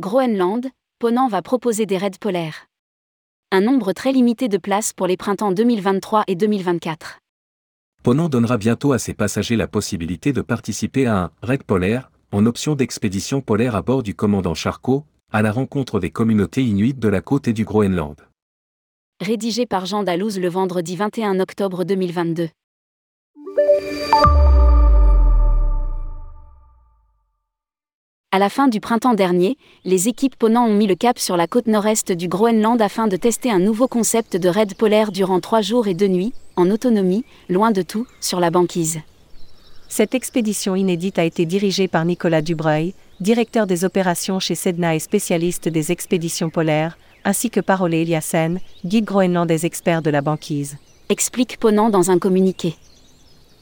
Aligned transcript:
Groenland, 0.00 0.66
Ponant 0.98 1.28
va 1.28 1.40
proposer 1.40 1.86
des 1.86 1.96
raids 1.96 2.18
polaires. 2.18 2.66
Un 3.52 3.60
nombre 3.60 3.92
très 3.92 4.10
limité 4.10 4.48
de 4.48 4.58
places 4.58 4.92
pour 4.92 5.06
les 5.06 5.16
printemps 5.16 5.52
2023 5.52 6.24
et 6.26 6.34
2024. 6.34 7.20
Ponant 8.02 8.28
donnera 8.28 8.58
bientôt 8.58 8.92
à 8.92 8.98
ses 8.98 9.14
passagers 9.14 9.54
la 9.54 9.68
possibilité 9.68 10.32
de 10.32 10.40
participer 10.40 11.06
à 11.06 11.16
un 11.16 11.30
raid 11.44 11.62
polaire, 11.62 12.10
en 12.32 12.44
option 12.44 12.74
d'expédition 12.74 13.40
polaire 13.40 13.76
à 13.76 13.82
bord 13.82 14.02
du 14.02 14.16
commandant 14.16 14.54
Charcot, 14.54 15.04
à 15.32 15.42
la 15.42 15.52
rencontre 15.52 16.00
des 16.00 16.10
communautés 16.10 16.64
inuites 16.64 16.98
de 16.98 17.08
la 17.08 17.20
côte 17.20 17.46
et 17.46 17.52
du 17.52 17.64
Groenland. 17.64 18.16
Rédigé 19.20 19.64
par 19.64 19.86
Jean 19.86 20.02
Dalouse 20.02 20.40
le 20.40 20.48
vendredi 20.48 20.96
21 20.96 21.38
octobre 21.38 21.84
2022. 21.84 22.48
À 28.34 28.40
la 28.40 28.48
fin 28.48 28.66
du 28.66 28.80
printemps 28.80 29.14
dernier, 29.14 29.56
les 29.84 30.08
équipes 30.08 30.34
Ponant 30.34 30.66
ont 30.66 30.74
mis 30.74 30.88
le 30.88 30.96
cap 30.96 31.20
sur 31.20 31.36
la 31.36 31.46
côte 31.46 31.68
nord-est 31.68 32.10
du 32.10 32.26
Groenland 32.26 32.82
afin 32.82 33.06
de 33.06 33.16
tester 33.16 33.48
un 33.48 33.60
nouveau 33.60 33.86
concept 33.86 34.36
de 34.36 34.48
raid 34.48 34.74
polaire 34.74 35.12
durant 35.12 35.38
trois 35.38 35.60
jours 35.60 35.86
et 35.86 35.94
deux 35.94 36.08
nuits, 36.08 36.32
en 36.56 36.68
autonomie, 36.68 37.24
loin 37.48 37.70
de 37.70 37.82
tout, 37.82 38.08
sur 38.20 38.40
la 38.40 38.50
banquise. 38.50 38.98
Cette 39.88 40.16
expédition 40.16 40.74
inédite 40.74 41.20
a 41.20 41.22
été 41.22 41.46
dirigée 41.46 41.86
par 41.86 42.04
Nicolas 42.04 42.42
Dubreuil, 42.42 42.94
directeur 43.20 43.68
des 43.68 43.84
opérations 43.84 44.40
chez 44.40 44.56
Sedna 44.56 44.96
et 44.96 44.98
spécialiste 44.98 45.68
des 45.68 45.92
expéditions 45.92 46.50
polaires, 46.50 46.98
ainsi 47.22 47.50
que 47.50 47.60
par 47.60 47.82
Ole 47.82 47.94
Eliassen, 47.94 48.58
guide 48.84 49.04
groenlandais 49.04 49.64
expert 49.64 50.02
de 50.02 50.10
la 50.10 50.22
banquise. 50.22 50.76
Explique 51.08 51.60
Ponant 51.60 51.88
dans 51.88 52.10
un 52.10 52.18
communiqué. 52.18 52.74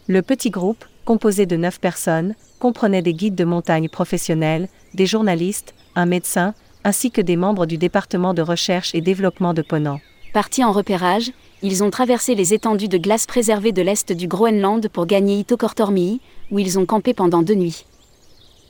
Le 0.07 0.23
petit 0.23 0.49
groupe, 0.49 0.87
composé 1.05 1.47
de 1.47 1.57
neuf 1.57 1.81
personnes, 1.81 2.35
comprenait 2.59 3.03
des 3.03 3.15
guides 3.15 3.35
de 3.35 3.45
montagne 3.45 3.89
professionnels, 3.89 4.69
des 4.95 5.07
journalistes, 5.07 5.75
un 5.95 6.07
médecin, 6.07 6.55
ainsi 6.85 7.11
que 7.11 7.21
des 7.21 7.37
membres 7.37 7.67
du 7.67 7.79
département 7.79 8.35
de 8.35 8.43
recherche 8.43 8.95
et 8.95 9.01
développement 9.01 9.55
de 9.55 9.63
Ponant. 9.63 10.01
Partis 10.33 10.65
en 10.65 10.73
repérage, 10.73 11.33
ils 11.63 11.85
ont 11.85 11.91
traversé 11.91 12.35
les 12.35 12.55
étendues 12.55 12.89
de 12.89 12.99
glace 12.99 13.27
préservées 13.27 13.73
de 13.73 13.83
l'est 13.83 14.13
du 14.13 14.27
Groenland 14.27 14.89
pour 14.89 15.07
gagner 15.07 15.39
Itokortormii, 15.41 16.21
où 16.51 16.59
ils 16.59 16.79
ont 16.79 16.87
campé 16.87 17.15
pendant 17.15 17.43
deux 17.43 17.55
nuits. 17.55 17.85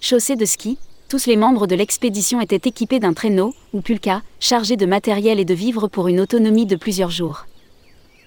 Chaussés 0.01 0.37
de 0.37 0.45
ski, 0.45 0.79
tous 1.09 1.27
les 1.27 1.37
membres 1.37 1.67
de 1.67 1.77
l'expédition 1.77 2.41
étaient 2.41 2.69
équipés 2.69 2.99
d'un 2.99 3.13
traîneau, 3.13 3.55
ou 3.73 3.81
pulka, 3.81 4.23
chargé 4.41 4.77
de 4.77 4.87
matériel 4.87 5.39
et 5.39 5.45
de 5.45 5.55
vivres 5.55 5.89
pour 5.89 6.09
une 6.09 6.21
autonomie 6.21 6.67
de 6.67 6.77
plusieurs 6.77 7.11
jours. 7.11 7.47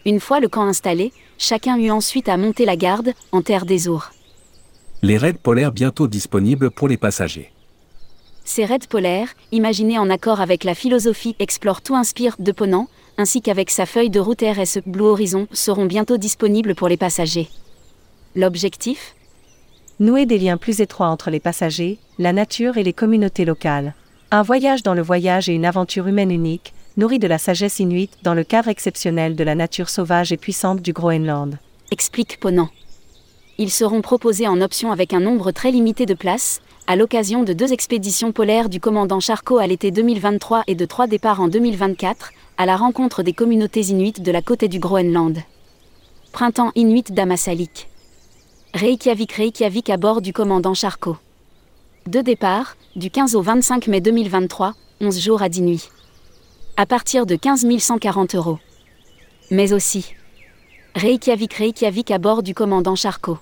Une 0.06 0.19
fois 0.19 0.40
le 0.40 0.47
camp 0.47 0.67
installé, 0.67 1.12
chacun 1.38 1.78
eut 1.78 1.91
ensuite 1.91 2.30
à 2.30 2.38
monter 2.38 2.66
la 2.66 2.75
garde, 2.75 3.14
en 3.31 3.41
terre 3.41 3.66
des 3.66 3.88
ours. 3.88 4.11
Les 5.02 5.17
raids 5.17 5.33
polaires 5.33 5.72
bientôt 5.72 6.08
disponibles 6.08 6.72
pour 6.72 6.88
les 6.88 6.97
passagers. 6.97 7.52
Ces 8.44 8.66
raids 8.66 8.88
polaires, 8.88 9.30
imaginés 9.52 9.97
en 9.97 10.09
accord 10.09 10.39
avec 10.39 10.63
la 10.63 10.75
philosophie 10.75 11.36
Explore 11.39 11.81
tout 11.81 11.95
inspire 11.95 12.36
de 12.38 12.52
Ponant, 12.52 12.88
ainsi 13.17 13.41
qu'avec 13.41 13.72
sa 13.72 13.88
feuille 13.88 14.11
de 14.11 14.19
route 14.19 14.44
RSE 14.44 14.81
Blue 14.86 15.06
Horizon, 15.06 15.47
seront 15.52 15.86
bientôt 15.86 16.17
disponibles 16.17 16.75
pour 16.75 16.88
les 16.88 16.97
passagers. 16.97 17.50
L'objectif? 18.36 19.16
Nouer 20.00 20.28
des 20.28 20.38
liens 20.38 20.58
plus 20.58 20.80
étroits 20.80 21.08
entre 21.08 21.31
les 21.31 21.39
passagers, 21.39 21.97
la 22.19 22.33
nature 22.33 22.78
et 22.78 22.83
les 22.83 22.94
communautés 22.94 23.45
locales. 23.45 23.95
Un 24.30 24.44
voyage 24.44 24.83
dans 24.83 24.94
le 24.94 25.02
voyage 25.02 25.50
et 25.50 25.53
une 25.53 25.66
aventure 25.66 26.08
humaine 26.08 26.31
unique, 26.31 26.73
nourrie 26.97 27.19
de 27.19 27.27
la 27.27 27.38
sagesse 27.38 27.79
inuite 27.79 28.17
dans 28.23 28.33
le 28.33 28.43
cadre 28.43 28.69
exceptionnel 28.69 29.35
de 29.35 29.43
la 29.43 29.55
nature 29.55 29.89
sauvage 29.89 30.31
et 30.31 30.38
puissante 30.38 30.81
du 30.81 30.93
Groenland. 30.93 31.57
Explique 31.91 32.39
Ponant. 32.39 32.69
Ils 33.57 33.71
seront 33.71 34.01
proposés 34.01 34.47
en 34.47 34.61
option 34.61 34.91
avec 34.91 35.13
un 35.13 35.19
nombre 35.19 35.51
très 35.51 35.71
limité 35.71 36.05
de 36.05 36.13
places, 36.13 36.61
à 36.88 36.95
l'occasion 36.95 37.43
de 37.43 37.53
deux 37.53 37.73
expéditions 37.73 38.31
polaires 38.31 38.69
du 38.69 38.79
commandant 38.79 39.19
Charcot 39.19 39.57
à 39.57 39.67
l'été 39.67 39.91
2023 39.91 40.63
et 40.67 40.75
de 40.75 40.85
trois 40.85 41.07
départs 41.07 41.41
en 41.41 41.47
2024, 41.47 42.31
à 42.57 42.66
la 42.66 42.78
rencontre 42.78 43.23
des 43.23 43.34
communautés 43.34 43.88
inuites 43.88 44.22
de 44.22 44.31
la 44.31 44.41
côte 44.41 44.66
du 44.66 44.79
Groenland. 44.79 45.39
Printemps 46.31 46.72
inuit 46.75 47.11
d'Amasalik. 47.11 47.89
Reykjavik 48.73 49.31
Reykjavik 49.31 49.89
à 49.89 49.97
bord 49.97 50.22
du 50.22 50.34
commandant 50.34 50.73
Charcot. 50.73 51.17
Deux 52.07 52.23
départs, 52.23 52.75
du 52.95 53.09
15 53.09 53.35
au 53.35 53.41
25 53.41 53.88
mai 53.88 54.01
2023, 54.01 54.73
11 55.01 55.19
jours 55.19 55.41
à 55.41 55.50
10 55.50 55.61
nuits. 55.61 55.89
À 56.78 56.86
partir 56.86 57.25
de 57.25 57.38
15 57.38 57.66
140 57.80 58.36
euros. 58.36 58.59
Mais 59.50 59.72
aussi. 59.72 60.13
Reykjavik 60.94 61.53
Reykjavik 61.53 62.12
à 62.12 62.18
bord 62.18 62.44
du 62.44 62.53
commandant 62.53 62.97
Charcot. 62.97 63.38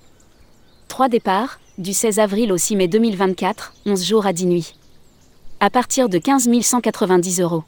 Trois 0.88 1.10
départs, 1.10 1.60
du 1.80 1.94
16 1.94 2.20
avril 2.20 2.52
au 2.52 2.60
6 2.60 2.76
mai 2.76 2.88
2024, 2.88 3.74
11 3.88 4.04
jours 4.06 4.28
à 4.28 4.34
10 4.34 4.46
nuits. 4.46 4.76
À 5.60 5.72
partir 5.72 6.10
de 6.10 6.20
15 6.20 6.48
190 6.62 7.42
euros. 7.42 7.64